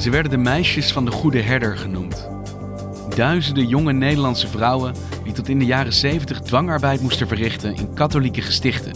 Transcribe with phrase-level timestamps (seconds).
[0.00, 2.28] Ze werden de meisjes van de Goede Herder genoemd.
[3.14, 8.42] Duizenden jonge Nederlandse vrouwen die tot in de jaren 70 dwangarbeid moesten verrichten in katholieke
[8.42, 8.92] gestichten.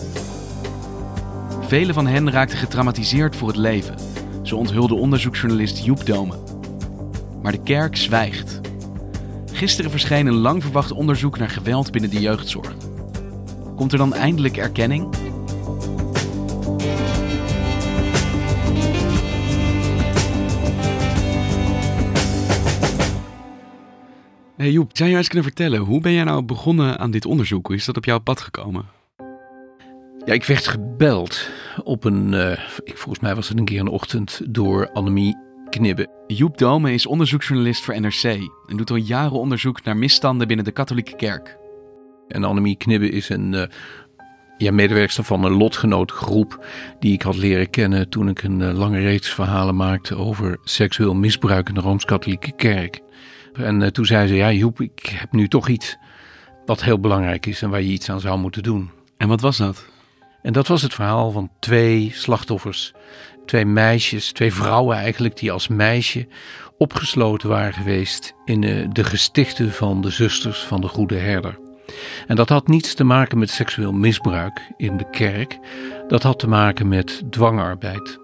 [1.60, 3.94] Velen van hen raakten getraumatiseerd voor het leven,
[4.42, 6.34] zo onthulde onderzoeksjournalist Joep Dome.
[7.42, 8.60] Maar de kerk zwijgt.
[9.52, 12.74] Gisteren verscheen een lang verwacht onderzoek naar geweld binnen de jeugdzorg.
[13.76, 15.08] Komt er dan eindelijk erkenning?
[24.64, 27.66] Hey Joep, zou je eens kunnen vertellen, hoe ben jij nou begonnen aan dit onderzoek?
[27.66, 28.84] Hoe is dat op jouw pad gekomen?
[30.24, 31.48] Ja, ik werd gebeld
[31.82, 32.50] op een, eh,
[32.84, 35.36] ik, volgens mij was het een keer een ochtend, door Annemie
[35.70, 36.08] Knibbe.
[36.26, 38.22] Joep Dome is onderzoeksjournalist voor NRC
[38.66, 41.58] en doet al jaren onderzoek naar misstanden binnen de katholieke kerk.
[42.28, 43.62] En Annemie Knibbe is een uh,
[44.58, 46.66] ja, medewerkster van een lotgenootgroep
[46.98, 51.14] die ik had leren kennen toen ik een uh, lange reeks verhalen maakte over seksueel
[51.14, 53.02] misbruik in de Rooms-Katholieke Kerk.
[53.54, 55.96] En uh, toen zei ze, ja Joep, ik heb nu toch iets
[56.66, 58.90] wat heel belangrijk is en waar je iets aan zou moeten doen.
[59.16, 59.86] En wat was dat?
[60.42, 62.92] En dat was het verhaal van twee slachtoffers.
[63.46, 66.28] Twee meisjes, twee vrouwen eigenlijk, die als meisje
[66.78, 71.58] opgesloten waren geweest in uh, de gestichten van de zusters van de Goede Herder.
[72.26, 75.58] En dat had niets te maken met seksueel misbruik in de kerk.
[76.08, 78.18] Dat had te maken met dwangarbeid.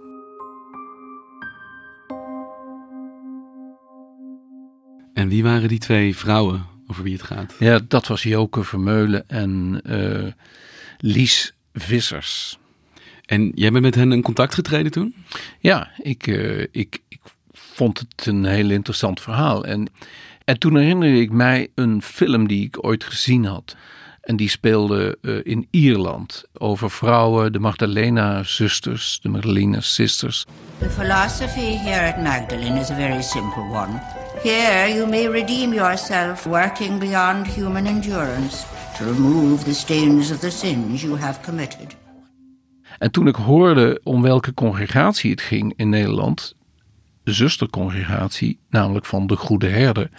[5.20, 7.54] En wie waren die twee vrouwen over wie het gaat?
[7.58, 10.32] Ja, dat was Joke Vermeulen en uh,
[10.98, 12.58] Lies Vissers.
[13.26, 15.14] En jij bent met hen in contact getreden toen?
[15.58, 17.20] Ja, ik, uh, ik, ik
[17.52, 19.64] vond het een heel interessant verhaal.
[19.64, 19.88] En,
[20.44, 23.76] en toen herinnerde ik mij een film die ik ooit gezien had.
[24.20, 30.46] En die speelde uh, in Ierland over vrouwen, de Magdalena-zusters, de Magdalena-sisters.
[30.78, 34.00] The philosophy here at Magdalene is a very simple one.
[34.42, 38.64] Here you may redeem yourself, working beyond human endurance,
[38.96, 41.96] to remove the stains of the sins you have committed.
[42.98, 46.54] En toen ik hoorde om welke congregatie het ging in Nederland,
[47.22, 50.10] de zustercongregatie, namelijk van de Goede Herder,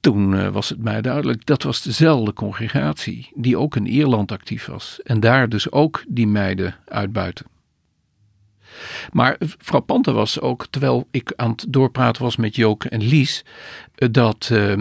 [0.00, 4.66] toen uh, was het mij duidelijk dat was dezelfde congregatie die ook in Ierland actief
[4.66, 7.46] was en daar dus ook die meiden uitbuiten.
[9.12, 13.44] Maar frappante was ook, terwijl ik aan het doorpraten was met Joke en Lies,
[13.94, 14.74] dat, uh,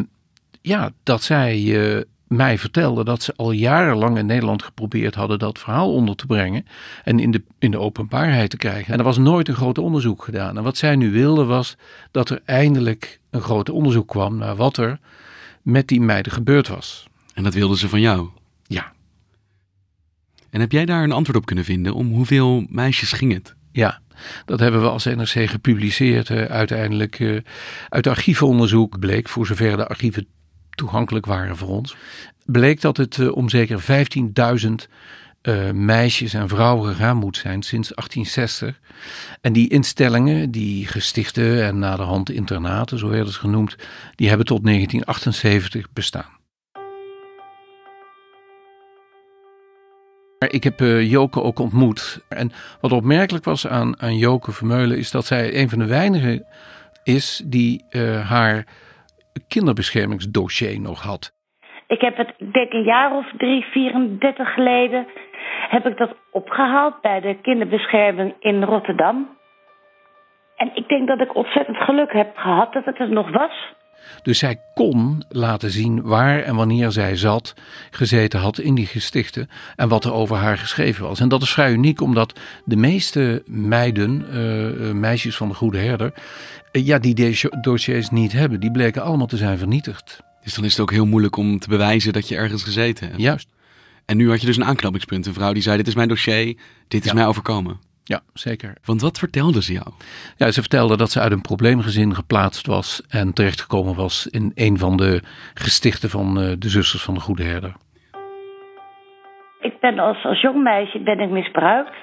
[0.61, 5.59] ja, dat zij uh, mij vertelden dat ze al jarenlang in Nederland geprobeerd hadden dat
[5.59, 6.65] verhaal onder te brengen
[7.03, 8.93] en in de, in de openbaarheid te krijgen.
[8.93, 10.57] En er was nooit een groot onderzoek gedaan.
[10.57, 11.75] En wat zij nu wilden was
[12.11, 14.99] dat er eindelijk een groot onderzoek kwam naar wat er
[15.61, 17.07] met die meiden gebeurd was.
[17.33, 18.29] En dat wilden ze van jou?
[18.67, 18.93] Ja.
[20.49, 21.93] En heb jij daar een antwoord op kunnen vinden?
[21.93, 23.55] Om hoeveel meisjes ging het?
[23.73, 23.99] Ja,
[24.45, 26.29] dat hebben we als NRC gepubliceerd.
[26.29, 27.39] Uh, uiteindelijk uh,
[27.89, 30.27] uit archiefonderzoek bleek, voor zover de archieven
[30.69, 31.95] toegankelijk waren voor ons,
[32.45, 33.81] bleek dat het uh, om zeker
[34.61, 34.69] 15.000
[35.41, 38.79] uh, meisjes en vrouwen gegaan moet zijn sinds 1860.
[39.41, 43.75] En die instellingen, die gestichten en naderhand internaten, zo werd het genoemd,
[44.15, 46.41] die hebben tot 1978 bestaan.
[50.51, 52.25] Ik heb uh, Joke ook ontmoet.
[52.29, 56.45] En wat opmerkelijk was aan, aan Joke Vermeulen is dat zij een van de weinigen
[57.03, 58.65] is die uh, haar
[59.47, 61.33] kinderbeschermingsdossier nog had.
[61.87, 65.07] Ik heb het, ik denk een jaar of drie, 34 geleden,
[65.69, 69.37] heb ik dat opgehaald bij de kinderbescherming in Rotterdam.
[70.55, 73.73] En ik denk dat ik ontzettend geluk heb gehad dat het er nog was.
[74.21, 77.53] Dus zij kon laten zien waar en wanneer zij zat,
[77.91, 81.19] gezeten had in die gestichten en wat er over haar geschreven was.
[81.19, 86.13] En dat is vrij uniek, omdat de meeste meiden, uh, meisjes van de Goede Herder,
[86.71, 88.59] uh, ja, die dossiers niet hebben.
[88.59, 90.19] Die bleken allemaal te zijn vernietigd.
[90.43, 93.21] Dus dan is het ook heel moeilijk om te bewijzen dat je ergens gezeten hebt.
[93.21, 93.47] Juist.
[94.05, 95.25] En nu had je dus een aanknopingspunt.
[95.25, 96.57] Een vrouw die zei: Dit is mijn dossier,
[96.87, 97.13] dit is Ja.
[97.13, 97.79] mij overkomen.
[98.03, 98.75] Ja, zeker.
[98.85, 99.87] Want wat vertelde ze jou?
[100.37, 104.77] Ja, ze vertelde dat ze uit een probleemgezin geplaatst was en terechtgekomen was in een
[104.77, 105.21] van de
[105.53, 107.73] gestichten van uh, de zusters van de Goede Herder.
[109.59, 111.95] Ik ben als, als jong meisje ben ik misbruikt.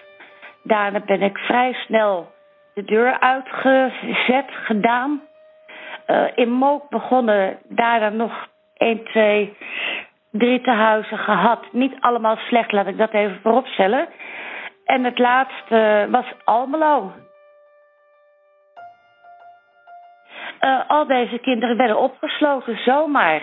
[0.63, 2.33] Daarna ben ik vrij snel
[2.75, 5.21] de deur uitgezet, gedaan.
[6.07, 9.57] Uh, in Mook begonnen, daarna nog 1, 2,
[10.31, 11.67] drie te huizen gehad.
[11.73, 14.09] Niet allemaal slecht, laat ik dat even vooropstellen.
[14.91, 17.13] En het laatste was Almelo.
[20.61, 23.43] Uh, al deze kinderen werden opgesloten, zomaar.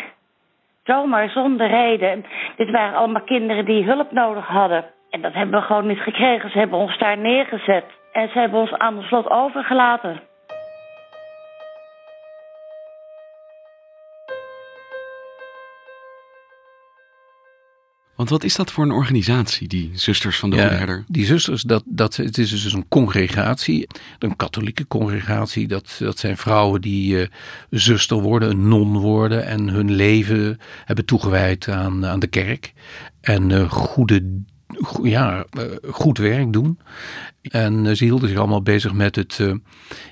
[0.83, 2.25] Zomaar, zonder reden.
[2.55, 4.85] Dit waren allemaal kinderen die hulp nodig hadden.
[5.09, 6.49] En dat hebben we gewoon niet gekregen.
[6.49, 7.85] Ze hebben ons daar neergezet.
[8.11, 10.21] En ze hebben ons aan de slot overgelaten.
[18.17, 21.03] Want wat is dat voor een organisatie, die Zusters van de Goede Herder?
[21.07, 23.87] Die zusters, dat, dat, het is dus een congregatie,
[24.19, 25.67] een katholieke congregatie.
[25.67, 27.27] Dat, dat zijn vrouwen die uh,
[27.69, 32.73] zuster worden, een non worden en hun leven hebben toegewijd aan, aan de kerk.
[33.21, 34.41] En uh, goede
[35.03, 36.79] ja, eh, goed werk doen.
[37.41, 39.53] En eh, ze hielden zich allemaal bezig met het eh,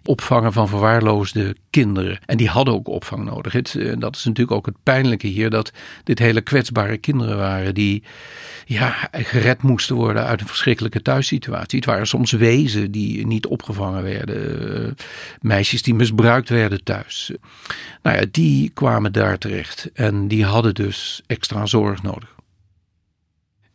[0.04, 2.20] opvangen van verwaarloosde kinderen.
[2.26, 3.54] En die hadden ook opvang nodig.
[3.98, 5.72] Dat is natuurlijk ook het pijnlijke hier, dat
[6.04, 8.04] dit hele kwetsbare kinderen waren die
[8.66, 11.80] ja, gered moesten worden uit een verschrikkelijke thuissituatie.
[11.80, 14.96] Het waren soms wezen die niet opgevangen werden,
[15.42, 17.32] meisjes die misbruikt werden thuis.
[18.02, 22.35] Nou ja, die kwamen daar terecht en die hadden dus extra zorg nodig.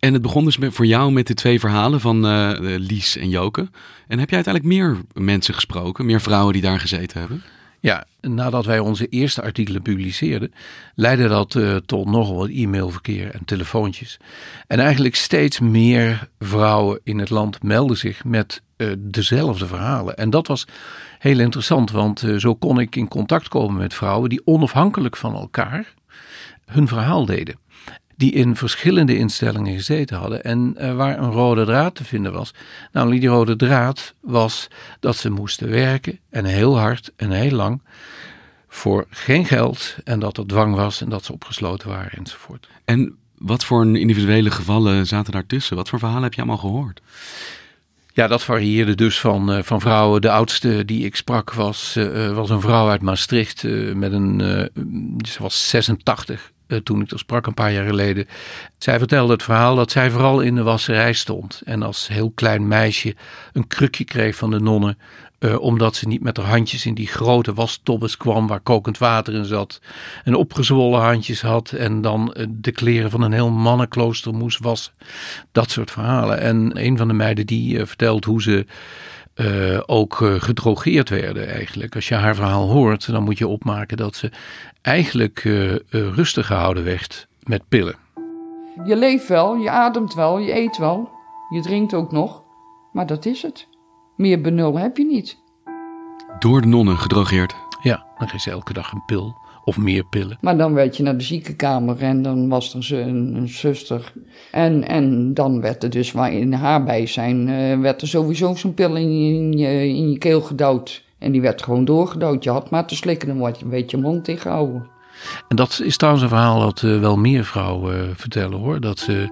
[0.01, 3.69] En het begon dus voor jou met de twee verhalen van uh, Lies en Joke.
[4.09, 7.43] En heb jij uiteindelijk meer mensen gesproken, meer vrouwen die daar gezeten hebben?
[7.81, 10.53] Ja, nadat wij onze eerste artikelen publiceerden,
[10.95, 14.17] leidde dat uh, tot nogal wat e-mailverkeer en telefoontjes.
[14.67, 18.63] En eigenlijk steeds meer vrouwen in het land melden zich met
[18.99, 20.17] dezelfde verhalen.
[20.17, 20.67] En dat was
[21.19, 25.95] heel interessant, want zo kon ik in contact komen met vrouwen die onafhankelijk van elkaar
[26.65, 27.59] hun verhaal deden
[28.21, 32.55] die in verschillende instellingen gezeten hadden en uh, waar een rode draad te vinden was.
[32.93, 34.69] Namelijk die rode draad was
[35.01, 37.83] dat ze moesten werken en heel hard en heel lang
[38.69, 42.69] voor geen geld en dat er dwang was en dat ze opgesloten waren enzovoort.
[42.85, 45.77] En wat voor individuele gevallen zaten daartussen?
[45.77, 47.01] Wat voor verhalen heb je allemaal gehoord?
[48.13, 50.21] Ja, dat varieerde dus van, uh, van vrouwen.
[50.21, 53.63] De oudste die ik sprak was, uh, was een vrouw uit Maastricht
[53.95, 54.41] met een,
[55.29, 58.29] ze was 86 eh, toen ik er sprak een paar jaar geleden.
[58.79, 61.63] Zij vertelde het verhaal dat zij vooral in de wasserij stond.
[61.65, 63.15] En als heel klein meisje
[63.53, 64.99] een krukje kreeg van de nonnen.
[65.41, 69.35] Uh, omdat ze niet met haar handjes in die grote wastobbes kwam waar kokend water
[69.35, 69.81] in zat.
[70.25, 74.93] En opgezwollen handjes had en dan uh, de kleren van een heel mannenklooster moest wassen.
[75.53, 76.41] Dat soort verhalen.
[76.41, 78.67] En een van de meiden die uh, vertelt hoe ze
[79.41, 81.95] uh, ook uh, gedrogeerd werden eigenlijk.
[81.95, 84.31] Als je haar verhaal hoort, dan moet je opmaken dat ze
[84.83, 87.95] eigenlijk uh, rustig gehouden werd met pillen.
[88.85, 91.11] Je leeft wel, je ademt wel, je eet wel,
[91.49, 92.43] je drinkt ook nog,
[92.93, 93.69] maar dat is het.
[94.17, 95.39] Meer benul heb je niet.
[96.39, 97.55] Door de nonnen gedrogeerd?
[97.83, 99.37] Ja, dan geeft ze elke dag een pil
[99.71, 100.39] of meer pillen.
[100.41, 104.13] Maar dan werd je naar de ziekenkamer en dan was er een, een zuster.
[104.51, 108.75] En, en dan werd er dus, waar in haar bijzijn, uh, werd er sowieso zo'n
[108.75, 111.05] pil in, in, je, in je keel gedouwd.
[111.19, 112.45] En die werd gewoon doorgedouwd.
[112.45, 114.87] Je had maar te slikken, dan word je een beetje mond dichtgehouden.
[115.49, 118.81] En dat is trouwens een verhaal dat uh, wel meer vrouwen uh, vertellen hoor.
[118.81, 119.29] Dat ze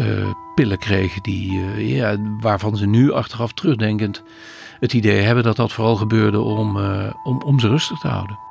[0.00, 4.22] uh, pillen kregen die, ja, waarvan ze nu achteraf terugdenkend
[4.80, 6.76] het idee hebben dat dat vooral gebeurde om,
[7.24, 8.47] om, om ze rustig te houden.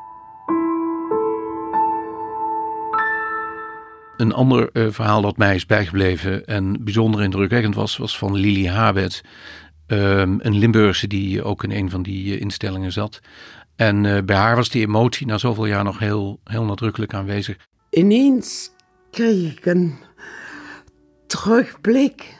[4.17, 8.67] Een ander uh, verhaal dat mij is bijgebleven en bijzonder indrukwekkend was, was van Lili
[8.67, 9.23] Habet.
[9.87, 13.19] Um, een Limburgse die ook in een van die uh, instellingen zat.
[13.75, 17.57] En uh, bij haar was die emotie na zoveel jaar nog heel, heel nadrukkelijk aanwezig.
[17.89, 18.71] Ineens
[19.11, 19.95] kreeg ik een
[21.27, 22.37] terugblik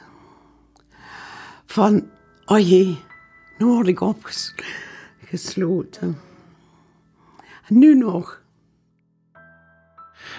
[1.65, 2.09] van,
[2.45, 2.97] oh jee,
[3.57, 6.17] nu word ik opgesloten.
[7.67, 8.45] En nu nog.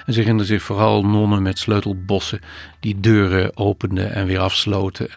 [0.07, 2.41] En ze herinnerde zich vooral nonnen met sleutelbossen
[2.81, 5.09] die deuren openden en weer afsloten.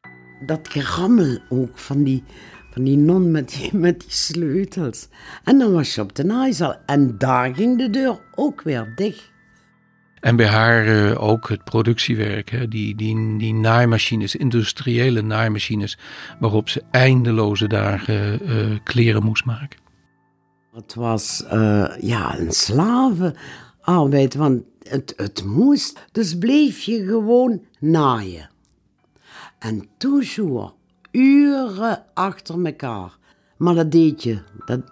[0.46, 2.24] Dat gerammel ook van die,
[2.72, 5.08] van die non met die, met die sleutels.
[5.44, 9.32] En dan was je op de naaizaal en daar ging de deur ook weer dicht.
[10.22, 12.68] En bij haar uh, ook het productiewerk, hè?
[12.68, 15.98] Die, die, die naaimachines, industriële naaimachines,
[16.40, 19.80] waarop ze eindeloze dagen uh, kleren moest maken.
[20.74, 26.00] Het was uh, ja, een slavenarbeid, want het, het moest.
[26.12, 28.50] Dus bleef je gewoon naaien.
[29.60, 30.74] En toujours,
[31.12, 33.18] uren achter elkaar.
[33.58, 34.40] Maar dat deed je.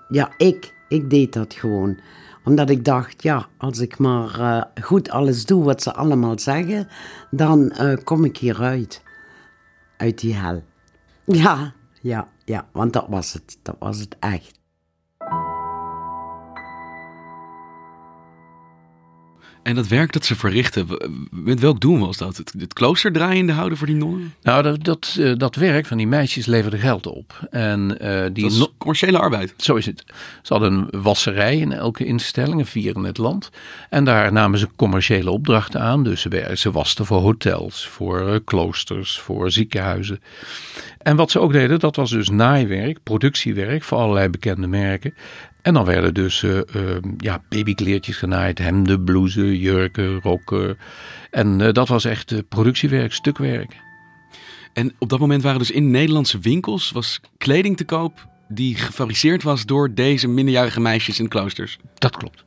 [0.10, 2.00] Ja, ik, ik deed dat gewoon.
[2.44, 6.88] Omdat ik dacht, ja, als ik maar eh, goed alles doe wat ze allemaal zeggen,
[7.32, 9.04] dan eh, kom ik hieruit.
[9.98, 10.64] Uit die hel.
[11.26, 13.58] Ja, ja, ja, want dat was het.
[13.62, 14.59] Dat was het echt.
[19.64, 20.88] En dat werk dat ze verrichten,
[21.32, 22.38] met welk doel was dat?
[22.38, 24.34] Het, het klooster draaiende houden voor die nonnen?
[24.42, 27.48] Nou, dat, dat, eh, dat werk van die meisjes leverde geld op.
[27.50, 29.54] En, uh, die dat is commerciële arbeid.
[29.58, 30.04] Zo is het.
[30.42, 33.50] Ze hadden een wasserij in elke instelling, vier in het land.
[33.90, 36.04] En daar namen ze commerciële opdrachten aan.
[36.04, 40.22] Dus ze, ze wasten voor hotels, voor uh, kloosters, voor ziekenhuizen.
[40.98, 45.14] En wat ze ook deden, dat was dus naaiwerk, productiewerk voor allerlei bekende merken.
[45.70, 46.64] En dan werden dus uh, uh,
[47.18, 50.78] ja, babykleertjes genaaid, hemden, blouses, jurken, rokken.
[51.32, 53.76] En uh, dat was echt productiewerk, stukwerk.
[54.74, 59.44] En op dat moment waren dus in Nederlandse winkels was kleding te koop die gefabriceerd
[59.44, 61.78] was door deze minderjarige meisjes in kloosters.
[61.94, 62.44] Dat klopt.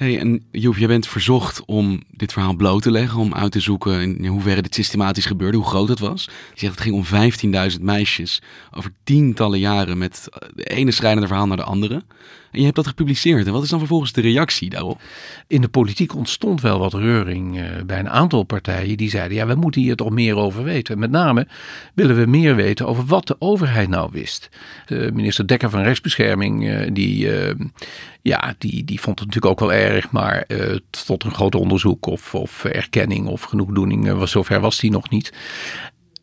[0.00, 3.60] Hey, en Joep, jij bent verzocht om dit verhaal bloot te leggen, om uit te
[3.60, 6.24] zoeken in hoeverre dit systematisch gebeurde, hoe groot het was.
[6.24, 11.46] Je zegt het ging om 15.000 meisjes over tientallen jaren met de ene schrijnende verhaal
[11.46, 12.02] naar de andere.
[12.50, 13.46] En je hebt dat gepubliceerd.
[13.46, 15.00] En wat is dan vervolgens de reactie daarop?
[15.46, 19.46] In de politiek ontstond wel wat reuring uh, bij een aantal partijen die zeiden: ja,
[19.46, 20.98] we moeten hier toch meer over weten.
[20.98, 21.46] Met name
[21.94, 24.48] willen we meer weten over wat de overheid nou wist.
[24.86, 27.28] De minister Dekker van Rechtsbescherming, uh, die,
[28.22, 30.46] ja, die, die vond het natuurlijk ook wel erg, maar
[31.06, 35.32] tot een groot onderzoek of, of erkenning of genoegdoening, was, zover was die nog niet.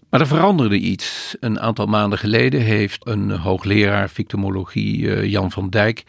[0.09, 1.35] Maar er veranderde iets.
[1.39, 6.03] Een aantal maanden geleden heeft een hoogleraar victimologie, Jan van Dijk,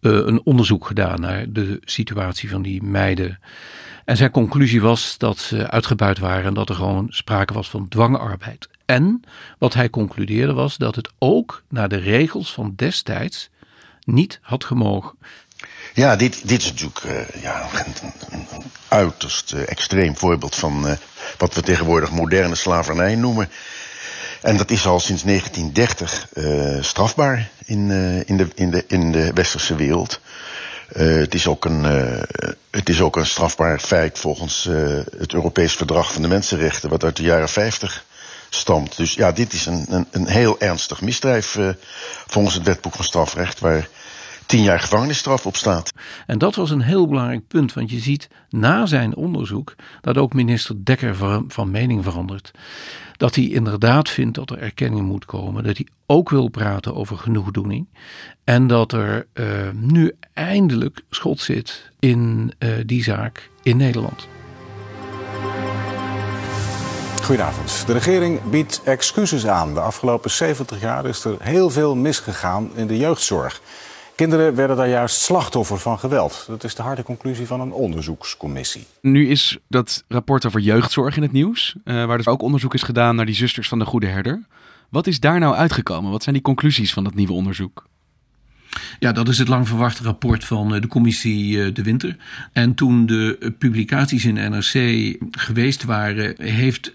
[0.00, 3.38] een onderzoek gedaan naar de situatie van die meiden.
[4.04, 7.88] En zijn conclusie was dat ze uitgebuit waren en dat er gewoon sprake was van
[7.88, 8.68] dwangarbeid.
[8.84, 9.22] En
[9.58, 13.50] wat hij concludeerde was dat het ook naar de regels van destijds
[14.04, 15.18] niet had gemogen.
[15.94, 20.96] Ja, dit, dit is natuurlijk uh, ja, een, een, uiterst extreem voorbeeld van
[21.40, 23.50] wat we tegenwoordig moderne slavernij noemen.
[24.42, 26.28] En dat is al sinds 1930
[26.84, 27.90] strafbaar in,
[28.26, 30.20] in, de, in, de, in de westerse wereld.
[30.92, 31.84] het, is ook een,
[32.70, 34.68] het is ook een strafbaar feit volgens
[35.18, 38.04] het Europees Verdrag van de Mensenrechten, wat uit de jaren 50
[38.48, 38.96] stamt.
[38.96, 41.58] Dus ja, dit is een, een, een heel ernstig misdrijf
[42.26, 43.88] volgens het wetboek van strafrecht, waar
[44.50, 45.92] tien jaar gevangenisstraf op staat.
[46.26, 50.32] En dat was een heel belangrijk punt, want je ziet na zijn onderzoek dat ook
[50.32, 51.16] minister Dekker
[51.48, 52.50] van mening verandert.
[53.16, 57.18] Dat hij inderdaad vindt dat er erkenning moet komen, dat hij ook wil praten over
[57.18, 57.88] genoegdoening
[58.44, 64.28] en dat er uh, nu eindelijk schot zit in uh, die zaak in Nederland.
[67.22, 67.86] Goedenavond.
[67.86, 69.74] De regering biedt excuses aan.
[69.74, 73.60] De afgelopen 70 jaar is er heel veel misgegaan in de jeugdzorg.
[74.20, 76.44] Kinderen werden daar juist slachtoffer van geweld.
[76.48, 78.86] Dat is de harde conclusie van een onderzoekscommissie.
[79.00, 82.82] Nu is dat rapport over jeugdzorg in het nieuws, uh, waar dus ook onderzoek is
[82.82, 84.42] gedaan naar die zusters van de Goede Herder.
[84.88, 86.10] Wat is daar nou uitgekomen?
[86.10, 87.88] Wat zijn die conclusies van dat nieuwe onderzoek?
[88.98, 92.16] Ja, dat is het lang verwachte rapport van de commissie De Winter.
[92.52, 96.92] En toen de publicaties in NRC geweest waren, heeft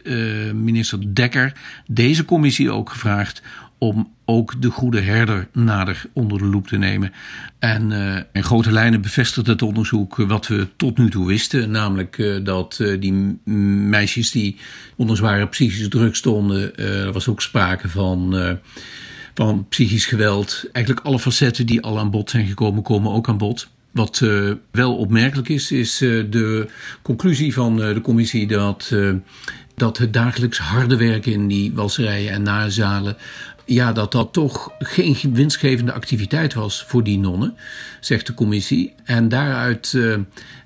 [0.53, 1.53] minister Dekker
[1.87, 3.41] deze commissie ook gevraagd
[3.77, 7.11] om ook de goede herder nader onder de loep te nemen.
[7.59, 7.91] En
[8.31, 11.71] in grote lijnen bevestigt het onderzoek wat we tot nu toe wisten.
[11.71, 13.39] Namelijk uh, dat uh, die
[13.89, 14.55] meisjes die
[14.95, 18.35] onder zware psychische druk stonden, er was ook sprake van,
[19.33, 20.65] van psychisch geweld.
[20.71, 23.67] Eigenlijk alle facetten die al aan bod zijn gekomen, komen ook aan bod.
[23.91, 24.23] Wat
[24.71, 26.67] wel opmerkelijk is, is de
[27.01, 28.95] conclusie van de commissie dat,
[29.75, 33.17] dat het dagelijks harde werken in die wasserijen en nazalen
[33.65, 37.55] ja, dat dat toch geen winstgevende activiteit was voor die nonnen,
[37.99, 38.93] zegt de commissie.
[39.03, 40.17] En daaruit uh,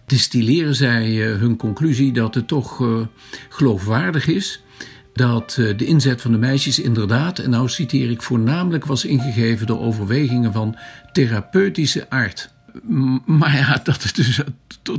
[0.06, 3.00] distilleren zij uh, hun conclusie dat het toch uh,
[3.50, 4.62] geloofwaardig is
[5.14, 9.80] dat de inzet van de meisjes inderdaad, en nou citeer ik voornamelijk, was ingegeven door
[9.80, 10.76] overwegingen van
[11.12, 12.50] therapeutische aard.
[13.26, 14.42] Maar ja, dat het dus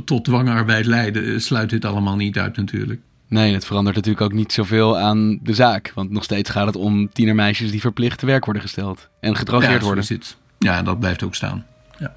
[0.05, 3.01] tot dwangarbeid leidde, sluit dit allemaal niet uit natuurlijk.
[3.31, 5.91] Nee, het verandert natuurlijk ook niet zoveel aan de zaak.
[5.95, 9.09] Want nog steeds gaat het om tienermeisjes die verplicht te werk worden gesteld.
[9.19, 10.03] En gedrogeerd ja, worden.
[10.03, 10.37] Zit.
[10.59, 11.65] Ja, dat blijft ook staan.
[11.99, 12.15] Ja.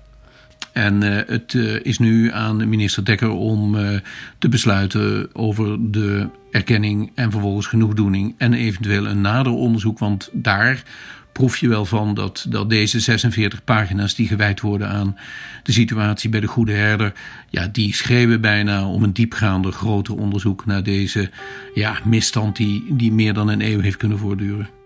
[0.73, 3.99] En uh, het uh, is nu aan minister Dekker om uh,
[4.39, 8.35] te besluiten over de erkenning en vervolgens genoegdoening.
[8.39, 9.99] En eventueel een nader onderzoek.
[9.99, 10.83] Want daar
[11.35, 15.17] proef je wel van dat, dat deze 46 pagina's die gewijd worden aan
[15.63, 17.13] de situatie bij de Goede Herder,
[17.51, 21.31] ja, die schreeuwen bijna om een diepgaander, groter onderzoek naar deze
[21.75, 24.84] ja, misstand die, die meer dan een eeuw heeft kunnen voortduren.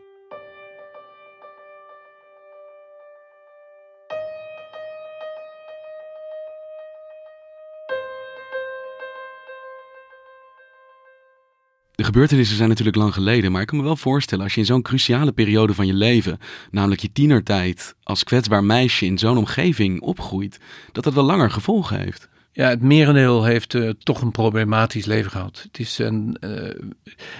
[11.98, 14.66] De gebeurtenissen zijn natuurlijk lang geleden, maar ik kan me wel voorstellen als je in
[14.66, 16.38] zo'n cruciale periode van je leven,
[16.70, 20.58] namelijk je tienertijd, als kwetsbaar meisje in zo'n omgeving opgroeit,
[20.92, 22.28] dat dat wel langer gevolgen heeft.
[22.52, 25.62] Ja, het merendeel heeft uh, toch een problematisch leven gehad.
[25.62, 26.50] Het is een, uh,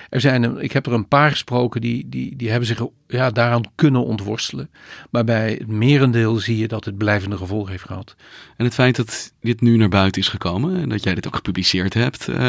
[0.08, 3.30] er zijn, een, ik heb er een paar gesproken die, die, die hebben zich ja,
[3.30, 4.70] daaraan kunnen ontworstelen.
[5.10, 8.16] Maar bij het merendeel zie je dat het blijvende gevolgen heeft gehad.
[8.56, 11.36] En het feit dat dit nu naar buiten is gekomen en dat jij dit ook
[11.36, 12.48] gepubliceerd hebt, uh,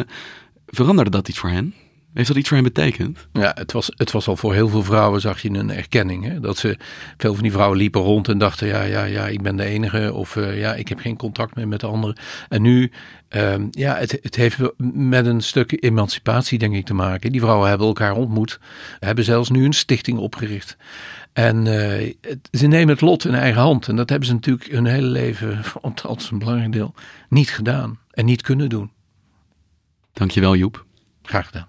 [0.67, 1.73] veranderde dat iets voor hen?
[2.13, 3.27] Heeft dat iets voor hen betekend?
[3.33, 6.25] Ja, het was, het was al voor heel veel vrouwen, zag je een erkenning.
[6.25, 6.39] Hè?
[6.39, 6.77] Dat ze,
[7.17, 10.13] veel van die vrouwen liepen rond en dachten, ja, ja, ja, ik ben de enige.
[10.13, 12.15] Of uh, ja, ik heb geen contact meer met de anderen.
[12.49, 12.91] En nu,
[13.29, 14.57] um, ja, het, het heeft
[14.93, 17.31] met een stuk emancipatie, denk ik, te maken.
[17.31, 18.59] Die vrouwen hebben elkaar ontmoet.
[18.99, 20.77] Hebben zelfs nu een stichting opgericht.
[21.33, 23.87] En uh, het, ze nemen het lot in eigen hand.
[23.87, 26.93] En dat hebben ze natuurlijk hun hele leven, althans een belangrijk deel,
[27.29, 27.99] niet gedaan.
[28.11, 28.91] En niet kunnen doen.
[30.13, 30.85] Dankjewel Joep.
[31.23, 31.68] Graag gedaan.